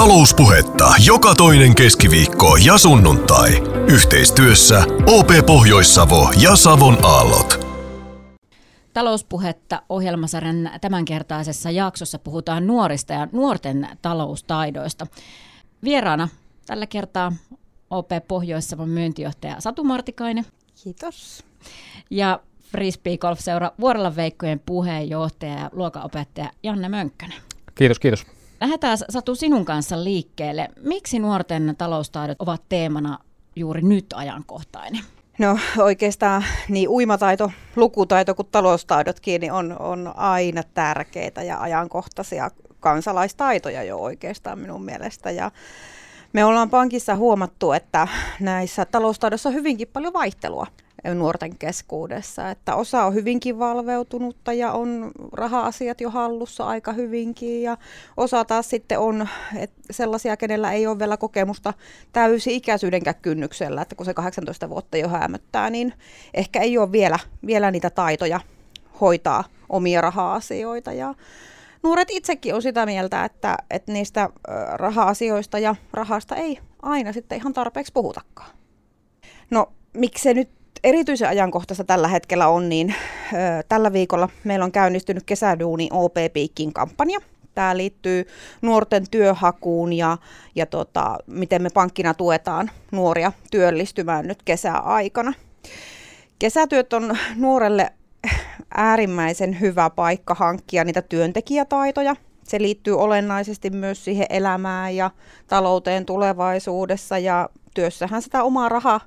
[0.00, 3.50] Talouspuhetta joka toinen keskiviikko ja sunnuntai.
[3.92, 7.66] Yhteistyössä OP Pohjois-Savo ja Savon Aallot.
[8.92, 15.06] Talouspuhetta ohjelmasarjan tämänkertaisessa jaksossa puhutaan nuorista ja nuorten taloustaidoista.
[15.84, 16.28] Vieraana
[16.66, 17.32] tällä kertaa
[17.90, 20.46] OP Pohjois-Savon myyntijohtaja Satu Martikainen.
[20.84, 21.44] Kiitos.
[22.10, 22.40] Ja
[22.72, 27.38] Frisbee Golf-seura Vuorella Veikkojen puheenjohtaja ja luokanopettaja Janne Mönkkönen.
[27.74, 28.39] Kiitos, kiitos.
[28.60, 30.68] Lähdetään Satu sinun kanssa liikkeelle.
[30.80, 33.18] Miksi nuorten taloustaidot ovat teemana
[33.56, 35.04] juuri nyt ajankohtainen?
[35.38, 42.50] No oikeastaan niin uimataito, lukutaito kuin taloustaidotkin niin on, on aina tärkeitä ja ajankohtaisia
[42.80, 45.30] kansalaistaitoja jo oikeastaan minun mielestä.
[45.30, 45.50] Ja
[46.32, 48.08] me ollaan pankissa huomattu, että
[48.40, 50.66] näissä taloustaidoissa on hyvinkin paljon vaihtelua
[51.14, 52.50] nuorten keskuudessa.
[52.50, 57.76] Että osa on hyvinkin valveutunutta ja on raha-asiat jo hallussa aika hyvinkin ja
[58.16, 61.74] osa taas sitten on et sellaisia, kenellä ei ole vielä kokemusta
[62.12, 65.92] täysi-ikäisyydenkään kynnyksellä, että kun se 18 vuotta jo hämöttää, niin
[66.34, 68.40] ehkä ei ole vielä, vielä niitä taitoja
[69.00, 71.14] hoitaa omia raha-asioita ja
[71.82, 74.28] nuoret itsekin on sitä mieltä, että, että niistä
[74.72, 78.50] raha-asioista ja rahasta ei aina sitten ihan tarpeeksi puhutakaan.
[79.50, 82.94] No, miksi se nyt erityisen ajankohtaista tällä hetkellä on, niin
[83.32, 83.36] ö,
[83.68, 87.18] tällä viikolla meillä on käynnistynyt kesäduuni OP Piikkin kampanja.
[87.54, 88.26] Tämä liittyy
[88.62, 90.16] nuorten työhakuun ja,
[90.54, 95.32] ja tota, miten me pankkina tuetaan nuoria työllistymään nyt kesäaikana.
[96.38, 97.92] Kesätyöt on nuorelle
[98.74, 102.16] äärimmäisen hyvä paikka hankkia niitä työntekijätaitoja.
[102.44, 105.10] Se liittyy olennaisesti myös siihen elämään ja
[105.46, 109.00] talouteen tulevaisuudessa ja työssähän sitä omaa rahaa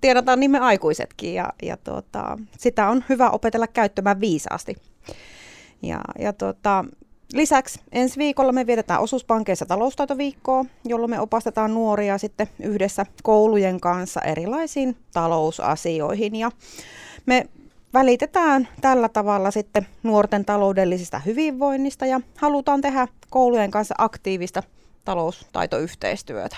[0.00, 4.76] tiedotaan niin me aikuisetkin ja, ja tota, sitä on hyvä opetella käyttämään viisaasti.
[5.82, 6.84] Ja, ja tota,
[7.32, 14.20] lisäksi ensi viikolla me vietetään osuuspankeissa taloustaitoviikkoa, jolloin me opastetaan nuoria sitten yhdessä koulujen kanssa
[14.20, 16.50] erilaisiin talousasioihin ja
[17.26, 17.46] me
[17.94, 24.62] välitetään tällä tavalla sitten nuorten taloudellisesta hyvinvoinnista ja halutaan tehdä koulujen kanssa aktiivista
[25.04, 26.56] taloustaitoyhteistyötä.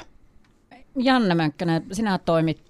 [0.99, 2.63] Janne Mönkkönen, sinä toimit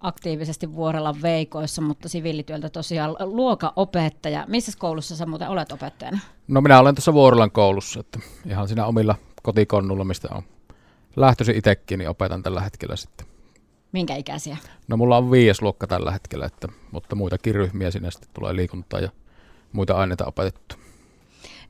[0.00, 4.44] aktiivisesti Vuorella Veikoissa, mutta siviilityöltä tosiaan luokaopettaja.
[4.48, 6.18] Missä koulussa sä muuten olet opettajana?
[6.48, 10.42] No minä olen tuossa Vuorellan koulussa, että ihan siinä omilla kotikonnulla, mistä on
[11.16, 13.26] lähtöisin itsekin, niin opetan tällä hetkellä sitten.
[13.92, 14.56] Minkä ikäisiä?
[14.88, 19.00] No mulla on viides luokka tällä hetkellä, että, mutta muitakin ryhmiä sinne sitten tulee liikuntaa
[19.00, 19.10] ja
[19.72, 20.76] muita aineita opetettu.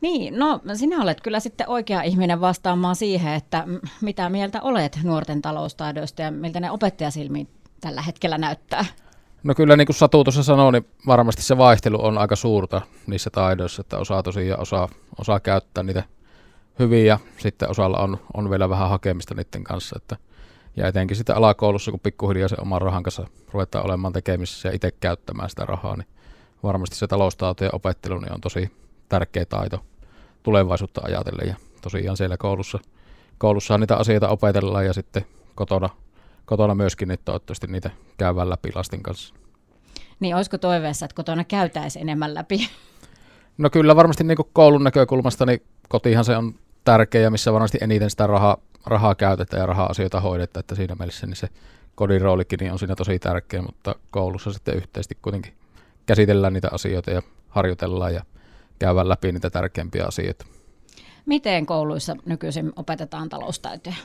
[0.01, 3.65] Niin, no sinä olet kyllä sitten oikea ihminen vastaamaan siihen, että
[4.01, 7.49] mitä mieltä olet nuorten taloustaidoista ja miltä ne opettajasilmiin
[7.81, 8.85] tällä hetkellä näyttää.
[9.43, 13.31] No kyllä niin kuin Satu tuossa sanoi, niin varmasti se vaihtelu on aika suurta niissä
[13.31, 14.89] taidoissa, että osaa tosiaan osaa,
[15.19, 16.03] osaa käyttää niitä
[16.79, 19.97] hyvin ja sitten osalla on, on vielä vähän hakemista niiden kanssa.
[19.97, 20.17] Että,
[20.77, 24.91] ja etenkin sitten alakoulussa, kun pikkuhiljaa se oman rahan kanssa ruvetaan olemaan tekemisissä ja itse
[24.91, 26.09] käyttämään sitä rahaa, niin
[26.63, 28.71] varmasti se taloustaitojen opettelu niin on tosi
[29.09, 29.85] tärkeä taito
[30.43, 31.49] tulevaisuutta ajatellen.
[31.49, 32.79] Ja tosiaan siellä koulussa,
[33.39, 35.25] koulussa niitä asioita opetellaan ja sitten
[35.55, 35.89] kotona,
[36.45, 39.35] kotona myöskin, niin toivottavasti niitä käydään läpi lasten kanssa.
[40.21, 42.69] Niin olisiko toiveessa, että kotona käytäisiin enemmän läpi?
[43.59, 48.27] No kyllä varmasti niin koulun näkökulmasta, niin kotihan se on tärkeä, missä varmasti eniten sitä
[48.27, 48.57] rahaa,
[48.87, 51.49] rahaa käytetään ja raha-asioita hoidetaan, että siinä mielessä niin se
[51.95, 55.53] kodin roolikin niin on siinä tosi tärkeä, mutta koulussa sitten yhteisesti kuitenkin
[56.07, 58.23] käsitellään niitä asioita ja harjoitellaan ja
[58.81, 60.47] käydä läpi niitä tärkeimpiä asioita.
[61.27, 63.97] Miten kouluissa nykyisin opetetaan taloustaitoja?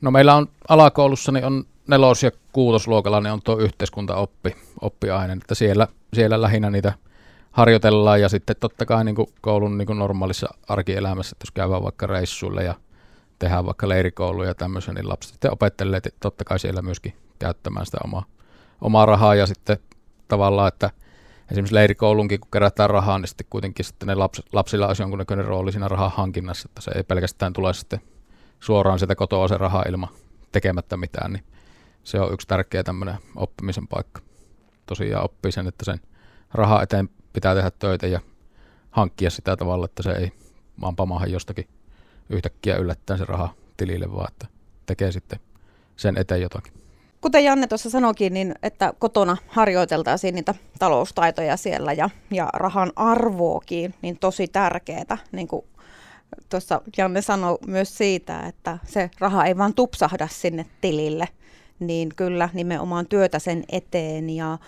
[0.00, 5.54] No meillä on alakoulussa niin on nelos- ja kuutosluokalla niin on tuo yhteiskuntaoppi, oppiaine, että
[5.54, 6.92] siellä, siellä lähinnä niitä
[7.50, 11.82] harjoitellaan ja sitten totta kai niin kuin koulun niin kuin normaalissa arkielämässä, että jos käydään
[11.82, 12.74] vaikka reissuille ja
[13.38, 17.98] tehdään vaikka leirikouluja ja tämmöisen, niin lapset sitten opettelee totta kai siellä myöskin käyttämään sitä
[18.04, 18.24] omaa,
[18.80, 19.76] omaa rahaa ja sitten
[20.28, 20.90] tavallaan, että
[21.52, 25.72] esimerkiksi leirikoulunkin, kun kerätään rahaa, niin sitten kuitenkin sitten ne laps, lapsilla olisi jonkunnäköinen rooli
[25.72, 28.00] siinä rahan hankinnassa, että se ei pelkästään tule sitten
[28.60, 30.08] suoraan sitä kotoa se raha ilman
[30.52, 31.44] tekemättä mitään, niin
[32.04, 34.20] se on yksi tärkeä tämmöinen oppimisen paikka.
[34.86, 36.00] Tosiaan oppii sen, että sen
[36.54, 38.20] raha eteen pitää tehdä töitä ja
[38.90, 40.32] hankkia sitä tavalla, että se ei
[40.80, 41.68] vaan pamaha jostakin
[42.30, 44.46] yhtäkkiä yllättäen se raha tilille, vaan että
[44.86, 45.40] tekee sitten
[45.96, 46.81] sen eteen jotakin.
[47.22, 53.94] Kuten Janne tuossa sanoikin, niin että kotona harjoiteltaisiin niitä taloustaitoja siellä ja, ja rahan arvoakin,
[54.02, 55.18] niin tosi tärkeää.
[55.32, 55.64] Niin kuin
[56.48, 61.28] tuossa Janne sanoi myös siitä, että se raha ei vaan tupsahda sinne tilille,
[61.80, 64.58] niin kyllä nimenomaan työtä sen eteen ja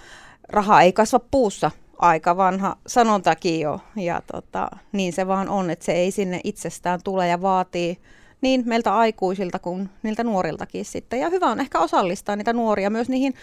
[0.49, 3.81] raha ei kasva puussa, aika vanha sanontakin jo.
[3.97, 7.99] Ja tota, niin se vaan on, että se ei sinne itsestään tule ja vaatii
[8.45, 11.21] niin meiltä aikuisilta kuin niiltä nuoriltakin sitten.
[11.21, 13.35] Ja hyvä on ehkä osallistaa niitä nuoria myös niihin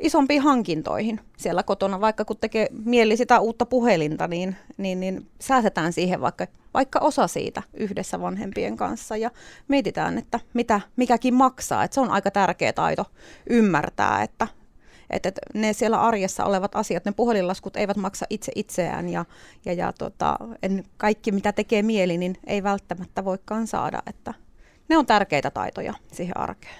[0.00, 5.92] isompiin hankintoihin siellä kotona, vaikka kun tekee mieli sitä uutta puhelinta, niin, niin, niin säästetään
[5.92, 9.30] siihen vaikka, vaikka osa siitä yhdessä vanhempien kanssa ja
[9.68, 11.84] mietitään, että mitä mikäkin maksaa.
[11.84, 13.04] Että se on aika tärkeä taito
[13.50, 14.48] ymmärtää, että,
[15.10, 19.24] että ne siellä arjessa olevat asiat, ne puhelinlaskut eivät maksa itse itseään ja,
[19.64, 24.34] ja, ja tota, en, kaikki mitä tekee mieli, niin ei välttämättä voikaan saada, että
[24.88, 26.76] ne on tärkeitä taitoja siihen arkeen.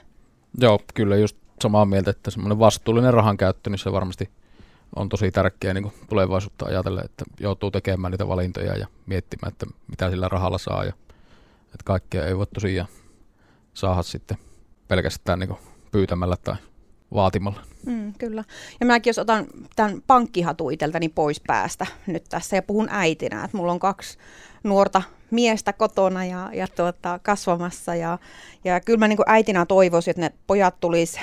[0.60, 4.30] Joo, kyllä just samaa mieltä, että semmoinen vastuullinen rahan käyttö, niin se varmasti
[4.96, 10.10] on tosi tärkeää niin tulevaisuutta ajatella, että joutuu tekemään niitä valintoja ja miettimään, että mitä
[10.10, 10.92] sillä rahalla saa ja
[11.64, 12.88] että kaikkea ei voi tosiaan
[13.74, 14.38] saada sitten
[14.88, 15.56] pelkästään niin
[15.92, 16.56] pyytämällä tai
[17.14, 17.60] vaatimalla.
[17.86, 18.44] Mm, kyllä.
[18.80, 23.56] Ja mäkin jos otan tämän pankkihatu itseltäni pois päästä nyt tässä ja puhun äitinä, että
[23.56, 24.18] mulla on kaksi
[24.64, 27.94] nuorta miestä kotona ja, ja tuota, kasvamassa.
[27.94, 28.18] Ja,
[28.64, 31.20] ja kyllä mä niin kuin äitinä toivoisin, että ne pojat tulisi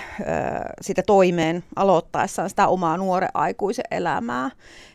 [0.81, 4.51] sitä toimeen aloittaessaan sitä omaa nuoren aikuisen elämää.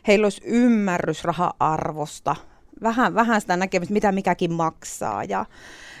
[0.07, 2.35] Heillä olisi ymmärrys raha-arvosta,
[2.83, 5.23] vähän, vähän sitä näkemistä, mitä mikäkin maksaa.
[5.23, 5.45] Ja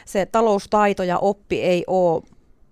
[0.05, 2.23] se taloustaito ja oppi ei ole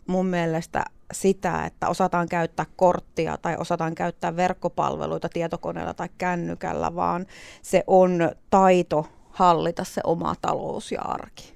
[0.08, 7.26] mun mielestä sitä, että osataan käyttää korttia tai osataan käyttää verkkopalveluita tietokoneella tai kännykällä, vaan
[7.62, 9.08] se on taito
[9.38, 11.54] hallita se oma talous ja arki.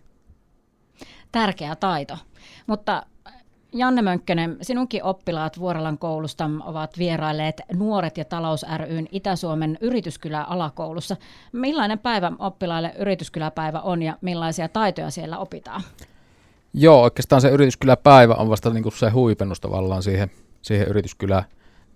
[1.31, 2.17] Tärkeä taito.
[2.67, 3.03] Mutta
[3.73, 11.17] Janne Mönkkönen, sinunkin oppilaat Vuorelan koulusta ovat vierailleet Nuoret ja talous ryn Itä-Suomen yrityskylä alakoulussa.
[11.51, 15.81] Millainen päivä oppilaille yrityskyläpäivä on ja millaisia taitoja siellä opitaan?
[16.73, 20.31] Joo, oikeastaan se yrityskyläpäivä on vasta niin kuin se huipennus tavallaan siihen,
[20.61, 21.43] siihen yrityskylään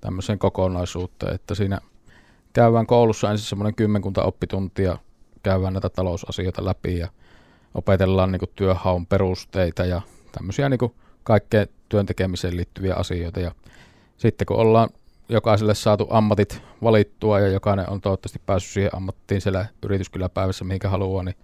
[0.02, 1.80] tämmöiseen kokonaisuuteen, että siinä
[2.54, 4.98] käydään koulussa ensin semmoinen kymmenkunta oppituntia,
[5.46, 7.08] käydään näitä talousasioita läpi ja
[7.74, 10.02] opetellaan niin kuin työhaun perusteita ja
[10.32, 10.94] tämmöisiä niin kuin
[11.24, 13.40] kaikkeen työntekemiseen liittyviä asioita.
[13.40, 13.52] Ja
[14.18, 14.90] sitten kun ollaan
[15.30, 21.24] jokaiselle saatu ammatit valittua ja jokainen on toivottavasti päässyt siihen ammattiin siellä yrityskyläpäivässä, mihinkä haluaa,
[21.24, 21.36] niin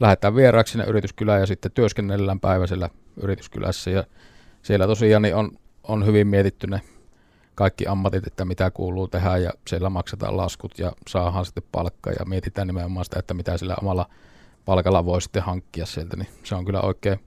[0.00, 2.90] lähdetään vieraaksi sinne yrityskylään ja sitten työskennellään päiväisellä
[3.22, 3.90] yrityskylässä.
[3.90, 4.04] Ja
[4.62, 5.50] siellä tosiaan niin on,
[5.82, 6.80] on hyvin mietitty ne
[7.58, 12.24] kaikki ammatit, että mitä kuuluu tehdä ja siellä maksetaan laskut ja saadaan sitten palkkaa ja
[12.24, 14.06] mietitään nimenomaan sitä, että mitä sillä omalla
[14.64, 17.20] palkalla voi sitten hankkia sieltä, niin se on kyllä oikein,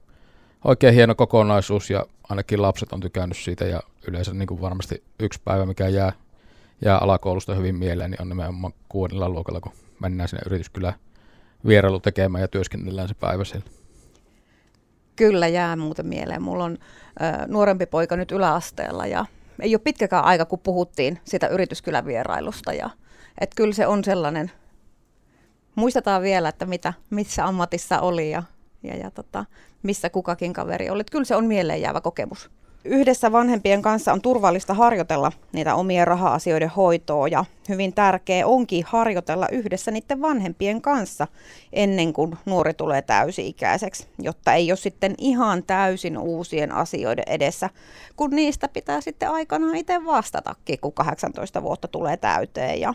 [0.63, 5.41] oikein hieno kokonaisuus ja ainakin lapset on tykännyt siitä ja yleensä niin kuin varmasti yksi
[5.45, 6.13] päivä, mikä jää,
[6.85, 10.95] jää alakoulusta hyvin mieleen, niin on nimenomaan kuudella luokalla, kun mennään sinne yrityskylään
[11.67, 13.65] vierailu tekemään ja työskennellään se päivä siellä.
[15.15, 16.41] Kyllä jää muuten mieleen.
[16.41, 16.77] Mulla on
[17.21, 19.25] ö, nuorempi poika nyt yläasteella ja
[19.59, 22.73] ei ole pitkäkään aika, kun puhuttiin sitä yrityskylävierailusta.
[22.73, 22.89] Ja,
[23.41, 24.51] et kyllä se on sellainen,
[25.75, 28.43] muistetaan vielä, että mitä, missä ammatissa oli ja,
[28.83, 29.45] ja, ja tota,
[29.83, 31.01] missä kukakin kaveri oli.
[31.01, 32.51] Et kyllä se on mieleen jäävä kokemus
[32.85, 39.47] yhdessä vanhempien kanssa on turvallista harjoitella niitä omien raha-asioiden hoitoa ja hyvin tärkeää onkin harjoitella
[39.51, 41.27] yhdessä niiden vanhempien kanssa
[41.73, 47.69] ennen kuin nuori tulee täysi-ikäiseksi, jotta ei ole sitten ihan täysin uusien asioiden edessä,
[48.15, 52.79] kun niistä pitää sitten aikanaan itse vastatakin, kun 18 vuotta tulee täyteen.
[52.79, 52.93] Ja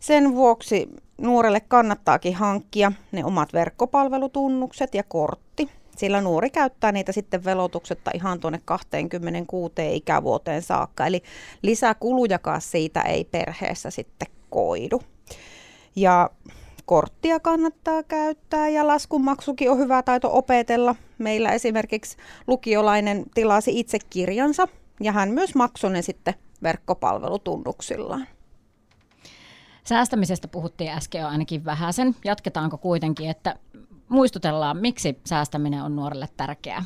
[0.00, 7.44] sen vuoksi nuorelle kannattaakin hankkia ne omat verkkopalvelutunnukset ja kortti sillä nuori käyttää niitä sitten
[7.44, 11.06] velotuksetta ihan tuonne 26 ikävuoteen saakka.
[11.06, 11.22] Eli
[11.62, 15.02] lisäkulujakaan siitä ei perheessä sitten koidu.
[15.96, 16.30] Ja
[16.84, 20.94] korttia kannattaa käyttää ja laskunmaksukin on hyvä taito opetella.
[21.18, 24.68] Meillä esimerkiksi lukiolainen tilasi itse kirjansa
[25.00, 28.26] ja hän myös maksoi ne sitten verkkopalvelutunnuksillaan.
[29.84, 32.16] Säästämisestä puhuttiin äsken jo ainakin vähäsen.
[32.24, 33.56] Jatketaanko kuitenkin, että
[34.08, 36.84] muistutellaan, miksi säästäminen on nuorelle tärkeää?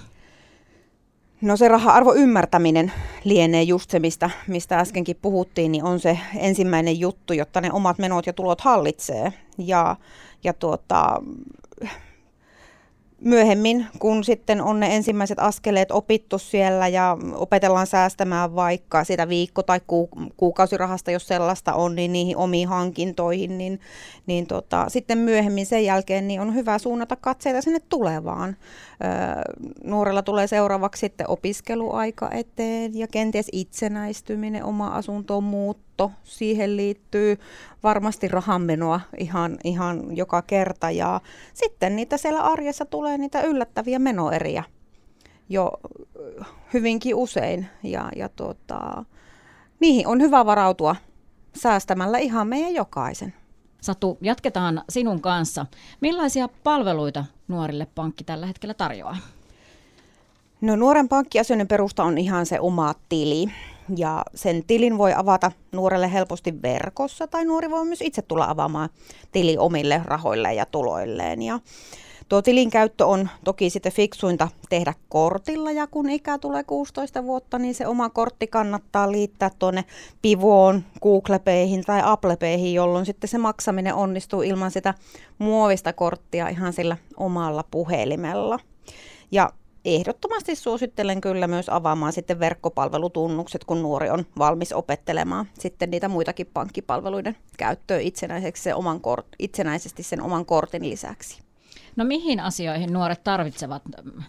[1.41, 2.93] No se raha-arvo ymmärtäminen
[3.25, 7.99] lienee just se, mistä, mistä äskenkin puhuttiin, niin on se ensimmäinen juttu, jotta ne omat
[7.99, 9.33] menot ja tulot hallitsee.
[9.59, 9.97] Ja,
[10.45, 11.23] ja tuota,
[13.21, 19.63] myöhemmin, kun sitten on ne ensimmäiset askeleet opittu siellä ja opetellaan säästämään vaikka sitä viikko-
[19.63, 19.81] tai
[20.37, 23.81] kuukausirahasta, jos sellaista on, niin niihin omiin hankintoihin, niin,
[24.27, 28.57] niin tota, sitten myöhemmin sen jälkeen niin on hyvä suunnata katseita sinne tulevaan.
[29.05, 29.11] Öö,
[29.85, 35.45] nuorella tulee seuraavaksi sitten opiskeluaika eteen ja kenties itsenäistyminen, oma asuntoon
[36.01, 36.21] muutto.
[36.25, 37.39] Siihen liittyy
[37.83, 41.21] varmasti rahanmenoa ihan, ihan joka kerta ja
[41.55, 44.65] sitten niitä siellä arjessa tulee niitä yllättäviä menoeriä
[45.49, 45.73] jo
[46.73, 49.05] hyvinkin usein ja, ja tuota,
[49.81, 50.97] niihin on hyvä varautua
[51.57, 53.35] säästämällä ihan meidän jokaisen.
[53.81, 55.67] Satu, jatketaan sinun kanssa.
[56.01, 59.17] Millaisia palveluita nuorille pankki tällä hetkellä tarjoaa?
[60.61, 63.47] No nuoren pankkiasioinnin perusta on ihan se oma tili.
[63.97, 68.89] Ja sen tilin voi avata nuorelle helposti verkossa tai nuori voi myös itse tulla avaamaan
[69.33, 71.43] tili omille rahoilleen ja tuloilleen.
[71.43, 71.61] Ja
[72.31, 77.59] Tuo tilin käyttö on toki sitten fiksuinta tehdä kortilla ja kun ikä tulee 16 vuotta,
[77.59, 79.85] niin se oma kortti kannattaa liittää tuonne
[80.23, 84.95] Pivoon, Google Payhin tai Apple Payhin, jolloin sitten se maksaminen onnistuu ilman sitä
[85.39, 88.59] muovista korttia ihan sillä omalla puhelimella.
[89.31, 89.53] Ja
[89.85, 96.47] ehdottomasti suosittelen kyllä myös avaamaan sitten verkkopalvelutunnukset, kun nuori on valmis opettelemaan sitten niitä muitakin
[96.55, 101.43] pankkipalveluiden käyttöä itsenäiseksi se oman kort, itsenäisesti sen oman kortin lisäksi.
[101.97, 103.83] No mihin asioihin nuoret tarvitsevat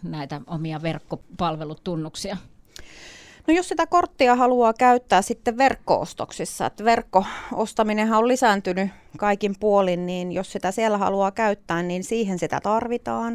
[0.03, 2.37] näitä omia verkkopalvelutunnuksia?
[3.47, 10.31] No jos sitä korttia haluaa käyttää sitten verkkoostoksissa, että verkko-ostaminenhan on lisääntynyt kaikin puolin, niin
[10.31, 13.33] jos sitä siellä haluaa käyttää, niin siihen sitä tarvitaan.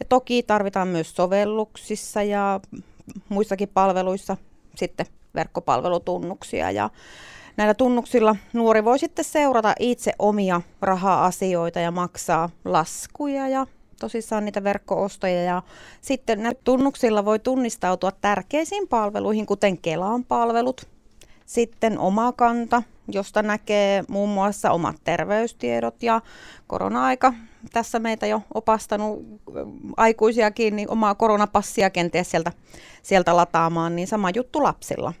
[0.00, 2.60] Ja toki tarvitaan myös sovelluksissa ja
[3.28, 4.36] muissakin palveluissa
[4.76, 6.90] sitten verkkopalvelutunnuksia ja
[7.58, 13.66] Näillä tunnuksilla nuori voi sitten seurata itse omia raha-asioita ja maksaa laskuja ja
[14.00, 15.42] tosissaan niitä verkkoostoja.
[15.42, 15.62] Ja
[16.00, 20.88] sitten näillä tunnuksilla voi tunnistautua tärkeisiin palveluihin, kuten Kelan palvelut,
[21.46, 26.20] sitten oma kanta, josta näkee muun muassa omat terveystiedot ja
[26.66, 27.34] korona-aika
[27.72, 29.26] tässä meitä jo opastanut
[29.96, 32.52] aikuisiakin, niin omaa koronapassia kenties sieltä,
[33.02, 35.12] sieltä lataamaan, niin sama juttu lapsilla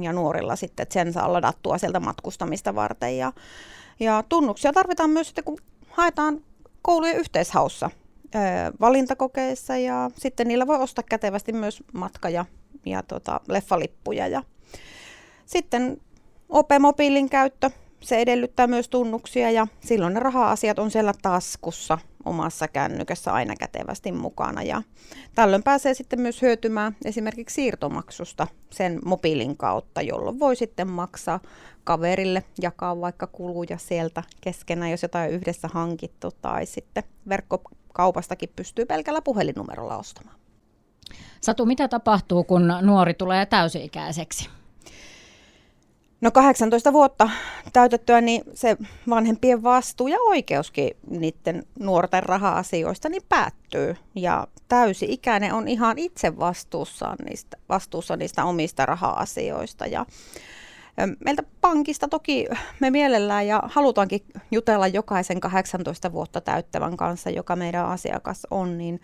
[0.00, 3.18] ja nuorilla sitten, että sen saa ladattua sieltä matkustamista varten.
[3.18, 3.32] Ja,
[4.00, 5.58] ja tunnuksia tarvitaan myös sitten, kun
[5.90, 6.40] haetaan
[6.82, 7.90] koulujen yhteishaussa
[8.80, 12.44] valintakokeissa ja sitten niillä voi ostaa kätevästi myös matka- ja,
[12.86, 14.28] ja tota, leffalippuja.
[14.28, 14.42] Ja
[15.46, 16.00] sitten
[16.48, 17.70] OP-mobiilin käyttö,
[18.00, 24.12] se edellyttää myös tunnuksia ja silloin ne raha-asiat on siellä taskussa omassa kännykässä aina kätevästi
[24.12, 24.62] mukana.
[24.62, 24.82] Ja
[25.34, 31.40] tällöin pääsee sitten myös hyötymään esimerkiksi siirtomaksusta sen mobiilin kautta, jolloin voi sitten maksaa
[31.84, 37.02] kaverille, jakaa vaikka kuluja sieltä keskenään, jos jotain yhdessä hankittu, tai sitten
[37.90, 40.36] verkkokaupastakin pystyy pelkällä puhelinnumerolla ostamaan.
[41.40, 44.48] Satu, mitä tapahtuu, kun nuori tulee täysi-ikäiseksi?
[46.20, 47.30] No 18 vuotta
[47.72, 48.76] täytettyä, niin se
[49.08, 53.96] vanhempien vastuu ja oikeuskin niiden nuorten raha-asioista niin päättyy.
[54.14, 59.86] Ja täysi-ikäinen on ihan itse vastuussa niistä, vastuussa niistä omista raha-asioista.
[59.86, 60.06] Ja
[61.24, 62.46] Meiltä pankista toki
[62.80, 64.20] me mielellään ja halutaankin
[64.50, 69.00] jutella jokaisen 18 vuotta täyttävän kanssa, joka meidän asiakas on, niin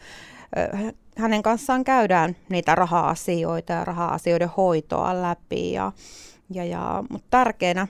[1.16, 5.72] hänen kanssaan käydään niitä raha-asioita ja raha-asioiden hoitoa läpi.
[5.72, 5.92] Ja
[6.50, 7.88] ja, ja, mutta tärkeänä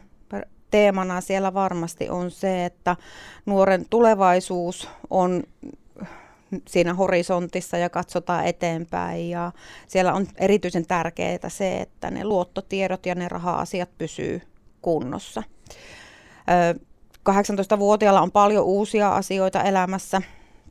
[0.71, 2.97] teemana siellä varmasti on se, että
[3.47, 5.43] nuoren tulevaisuus on
[6.69, 9.31] siinä horisontissa ja katsotaan eteenpäin.
[9.31, 9.53] Ja
[9.87, 14.43] siellä on erityisen tärkeää se, että ne luottotiedot ja ne raha-asiat pysyy
[14.83, 15.43] kunnossa.
[17.31, 20.23] 18-vuotiaalla on paljon uusia asioita elämässä.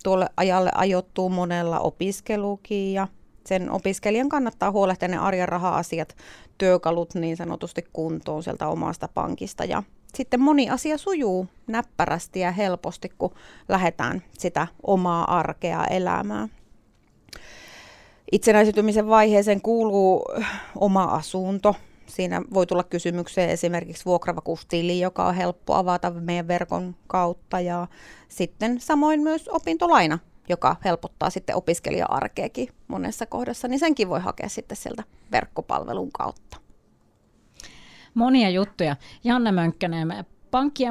[0.03, 3.08] Tuolle ajalle ajoittuu monella opiskelukin ja
[3.46, 6.15] sen opiskelijan kannattaa huolehtia ne arjen raha-asiat,
[6.58, 9.65] työkalut niin sanotusti kuntoon sieltä omasta pankista.
[9.65, 9.84] Ja
[10.15, 13.34] sitten moni asia sujuu näppärästi ja helposti, kun
[13.69, 16.50] lähdetään sitä omaa arkea elämään.
[18.31, 20.25] Itsenäisyytymisen vaiheeseen kuuluu
[20.75, 21.75] oma asunto.
[22.07, 27.60] Siinä voi tulla kysymykseen esimerkiksi vuokravakuustili, joka on helppo avata meidän verkon kautta.
[27.60, 27.88] Ja
[28.29, 30.19] sitten samoin myös opintolaina
[30.50, 36.57] joka helpottaa sitten opiskelija-arkeakin monessa kohdassa, niin senkin voi hakea sitten sieltä verkkopalvelun kautta.
[38.15, 38.95] Monia juttuja.
[39.24, 40.84] Janne Mönkkönen, pankki-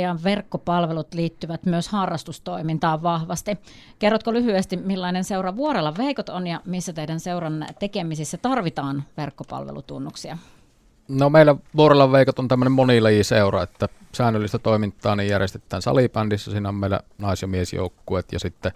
[0.00, 3.58] ja verkkopalvelut liittyvät myös harrastustoimintaan vahvasti.
[3.98, 10.38] Kerrotko lyhyesti, millainen seura Vuorella Veikot on ja missä teidän seuran tekemisissä tarvitaan verkkopalvelutunnuksia?
[11.08, 16.74] No meillä Vuorella Veikot on tämmöinen monilajiseura, että säännöllistä toimintaa niin järjestetään salibändissä, siinä on
[16.74, 18.72] meillä nais- ja miesjoukkuet ja sitten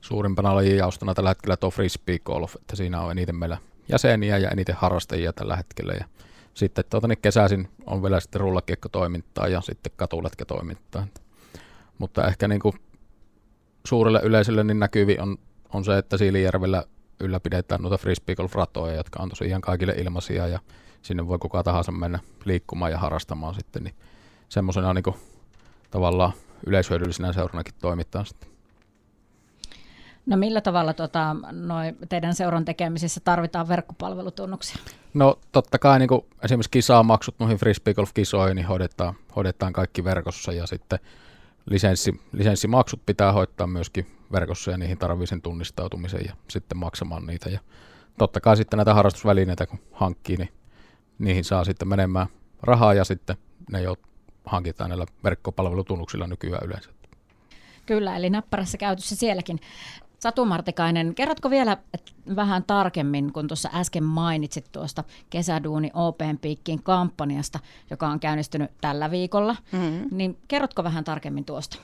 [0.00, 4.74] suurimpana lajijaostona tällä hetkellä tuo frisbee golf, että siinä on eniten meillä jäseniä ja eniten
[4.74, 5.92] harrastajia tällä hetkellä.
[5.92, 6.04] Ja
[6.54, 11.06] sitten tuota, niin kesäisin on vielä sitten rullakiekkotoimintaa ja sitten katulätkätoimintaa.
[11.98, 12.74] Mutta ehkä niin kuin
[13.86, 15.36] suurelle yleisölle niin näkyvi on,
[15.74, 16.84] on se, että Siilijärvellä
[17.20, 20.60] ylläpidetään noita frisbee golf ratoja, jotka on tosiaan kaikille ilmaisia ja
[21.02, 23.94] sinne voi kuka tahansa mennä liikkumaan ja harrastamaan sitten, niin
[24.48, 25.14] semmoisena niin
[25.90, 26.32] tavallaan
[26.66, 28.50] yleishyödyllisenä seuranakin toimitaan sitten.
[30.30, 34.76] No millä tavalla tota, noi teidän seuran tekemisissä tarvitaan verkkopalvelutunnuksia?
[35.14, 40.04] No totta kai niin kuin esimerkiksi kisamaksut noihin frisbee golf kisoihin niin hoidetaan, hoidetaan kaikki
[40.04, 40.98] verkossa ja sitten
[41.66, 47.50] lisenssi, lisenssimaksut pitää hoitaa myöskin verkossa ja niihin tarvii sen tunnistautumisen ja sitten maksamaan niitä.
[47.50, 47.60] Ja
[48.18, 50.52] totta kai sitten näitä harrastusvälineitä kun hankkii, niin
[51.18, 52.26] niihin saa sitten menemään
[52.62, 53.36] rahaa ja sitten
[53.72, 53.96] ne jo
[54.44, 56.90] hankitaan näillä verkkopalvelutunnuksilla nykyään yleensä.
[57.86, 59.60] Kyllä, eli näppärässä käytössä sielläkin.
[60.20, 61.76] Satu Martikainen, kerrotko vielä
[62.36, 67.58] vähän tarkemmin, kun tuossa äsken mainitsit tuosta Kesäduuni Open Peakin kampanjasta,
[67.90, 70.08] joka on käynnistynyt tällä viikolla, mm-hmm.
[70.10, 71.78] niin kerrotko vähän tarkemmin tuosta?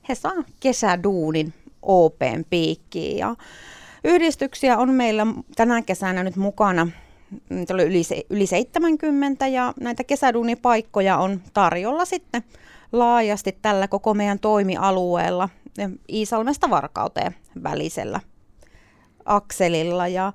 [0.08, 3.36] He saa kesäduunin Open Peakkiin ja
[4.04, 5.26] yhdistyksiä on meillä
[5.56, 6.88] tänä kesänä nyt mukana
[7.50, 12.42] niitä oli yli, yli 70 ja näitä kesäduunipaikkoja on tarjolla sitten
[12.92, 15.48] laajasti tällä koko meidän toimialueella
[16.12, 18.20] Iisalmesta Varkauteen välisellä
[19.24, 20.08] akselilla.
[20.08, 20.32] Ja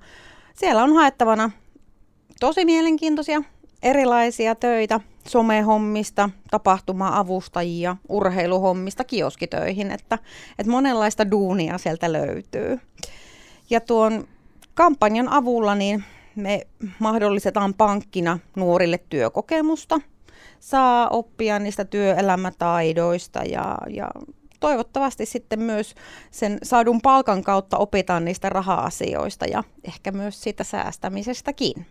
[0.54, 1.52] siellä on haettavana
[2.40, 3.42] tosi mielenkiintoisia
[3.84, 10.20] erilaisia töitä somehommista, tapahtuma-avustajia, urheiluhommista kioskitöihin, että,
[10.60, 12.80] että monenlaista duunia sieltä löytyy.
[13.70, 14.28] Ja tuon
[14.74, 16.04] kampanjan avulla niin
[16.38, 16.68] me
[17.00, 20.02] mahdollistetaan pankkina nuorille työkokemusta,
[20.60, 24.12] saa oppia niistä työelämätaidoista ja, ja
[24.60, 25.96] toivottavasti sitten myös
[26.32, 31.86] sen saadun palkan kautta opitaan niistä raha-asioista ja ehkä myös siitä säästämisestäkin.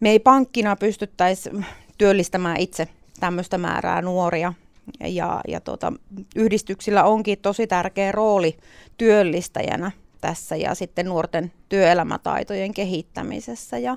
[0.00, 1.50] Me ei pankkina pystyttäisi
[1.98, 2.88] työllistämään itse
[3.20, 4.52] tämmöistä määrää nuoria,
[5.00, 5.92] ja, ja tota,
[6.36, 8.56] yhdistyksillä onkin tosi tärkeä rooli
[8.98, 9.90] työllistäjänä
[10.22, 13.78] tässä ja sitten nuorten työelämätaitojen kehittämisessä.
[13.78, 13.96] Ja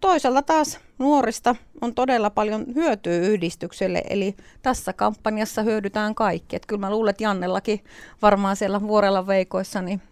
[0.00, 6.56] toisaalta taas nuorista on todella paljon hyötyä yhdistykselle, eli tässä kampanjassa hyödytään kaikki.
[6.56, 7.84] Et kyllä mä luulen, että Jannellakin
[8.22, 10.02] varmaan siellä vuorella veikoissa niin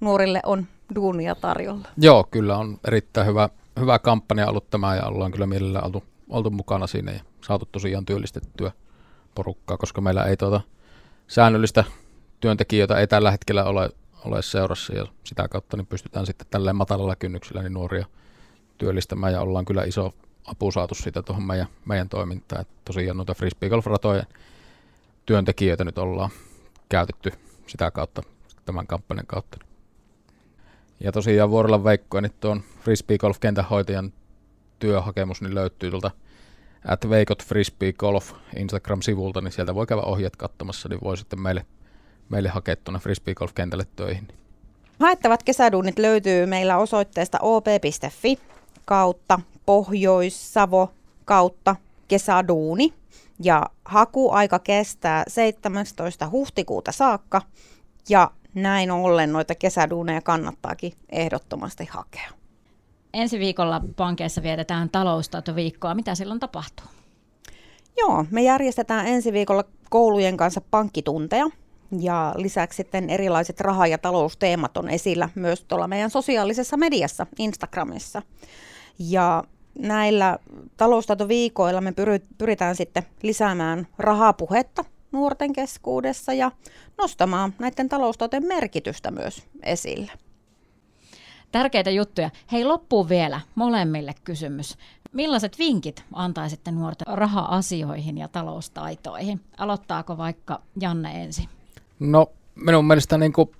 [0.00, 1.88] nuorille on duunia tarjolla.
[1.96, 3.48] Joo, kyllä on erittäin hyvä,
[3.80, 8.04] hyvä kampanja ollut tämä ja ollaan kyllä mielellään oltu, oltu mukana siinä ja saatu tosiaan
[8.04, 8.72] työllistettyä
[9.34, 10.60] porukkaa, koska meillä ei tuota
[11.26, 11.84] säännöllistä
[12.40, 13.90] työntekijöitä ei tällä hetkellä ole
[14.24, 18.06] ole seurassa ja sitä kautta niin pystytään sitten tälleen matalalla kynnyksellä niin nuoria
[18.78, 22.60] työllistämään ja ollaan kyllä iso apu saatu siitä tuohon meidän, meidän toimintaan.
[22.60, 23.86] Että tosiaan noita frisbee golf
[25.26, 26.30] työntekijöitä nyt ollaan
[26.88, 27.32] käytetty
[27.66, 28.22] sitä kautta,
[28.64, 29.58] tämän kampanjan kautta.
[31.00, 33.36] Ja tosiaan Vuorolla Veikko, niin tuon frisbee golf
[33.70, 34.12] hoitajan
[34.78, 36.10] työhakemus niin löytyy tuolta
[36.88, 41.66] at Veikot Frisbee Golf Instagram-sivulta, niin sieltä voi käydä ohjeet katsomassa, niin voi sitten meille
[42.28, 44.28] meille hakea tuonne frisbeegolf-kentälle töihin.
[45.00, 48.38] Haettavat kesäduunit löytyy meillä osoitteesta op.fi
[48.84, 50.92] kautta Pohjois-Savo
[51.24, 51.76] kautta
[52.08, 52.94] kesäduuni.
[53.44, 56.28] Ja hakuaika kestää 17.
[56.30, 57.42] huhtikuuta saakka
[58.08, 62.30] ja näin ollen noita kesäduuneja kannattaakin ehdottomasti hakea.
[63.12, 65.94] Ensi viikolla pankeissa vietetään taloustaitoviikkoa.
[65.94, 66.86] Mitä silloin tapahtuu?
[67.98, 71.46] Joo, me järjestetään ensi viikolla koulujen kanssa pankkitunteja
[72.00, 78.22] ja lisäksi sitten erilaiset raha- ja talousteemat on esillä myös tuolla meidän sosiaalisessa mediassa, Instagramissa.
[78.98, 79.44] Ja
[79.78, 80.38] näillä
[80.76, 81.94] taloustaitoviikoilla me
[82.38, 86.50] pyritään sitten lisäämään rahapuhetta nuorten keskuudessa ja
[86.98, 90.12] nostamaan näiden taloustaitojen merkitystä myös esille.
[91.52, 92.30] Tärkeitä juttuja.
[92.52, 94.78] Hei, loppuun vielä molemmille kysymys.
[95.12, 99.40] Millaiset vinkit antaisitte nuorten raha-asioihin ja taloustaitoihin?
[99.58, 101.48] Aloittaako vaikka Janne ensin?
[102.02, 103.50] No minun mielestä niin kuin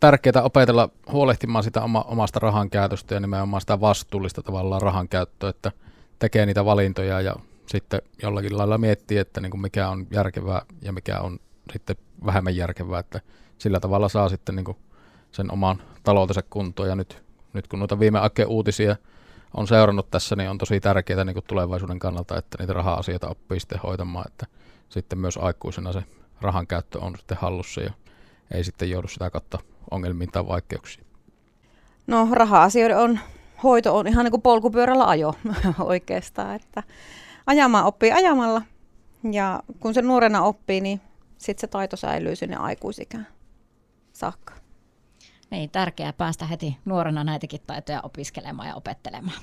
[0.00, 5.50] tärkeää opetella huolehtimaan sitä oma, omasta rahan käytöstä ja nimenomaan sitä vastuullista tavallaan rahan käyttöä,
[5.50, 5.72] että
[6.18, 7.36] tekee niitä valintoja ja
[7.66, 11.38] sitten jollakin lailla miettii, että niin kuin mikä on järkevää ja mikä on
[11.72, 13.20] sitten vähemmän järkevää, että
[13.58, 14.76] sillä tavalla saa sitten niin kuin
[15.32, 16.88] sen oman taloutensa kuntoon.
[16.88, 18.96] Ja nyt, nyt kun noita viime aikojen uutisia
[19.54, 23.60] on seurannut tässä, niin on tosi tärkeää niin kuin tulevaisuuden kannalta, että niitä raha-asioita oppii
[23.60, 24.46] sitten hoitamaan, että
[24.88, 26.02] sitten myös aikuisena se
[26.42, 27.92] rahan käyttö on sitten hallussa ja
[28.50, 29.58] ei sitten joudu sitä kautta
[29.90, 31.06] ongelmiin tai vaikeuksiin.
[32.06, 33.18] No raha-asioiden on,
[33.62, 35.34] hoito on ihan niin kuin polkupyörällä ajo
[35.78, 36.82] oikeastaan, että
[37.46, 38.62] ajamaan oppii ajamalla
[39.32, 41.00] ja kun se nuorena oppii, niin
[41.38, 43.26] sitten se taito säilyy sinne aikuisikään
[44.12, 44.54] saakka.
[45.50, 49.40] Niin, tärkeää päästä heti nuorena näitäkin taitoja opiskelemaan ja opettelemaan.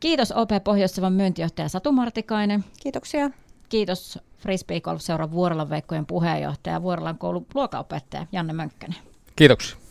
[0.00, 2.64] Kiitos OP Pohjois-Savon myyntijohtaja Satu Martikainen.
[2.82, 3.30] Kiitoksia.
[3.68, 8.98] Kiitos Frisbee Golf Seuran Vuorolan Veikkojen puheenjohtaja ja Vuorolan koulun luokaopettaja Janne Mönkkänen.
[9.36, 9.85] Kiitoksia.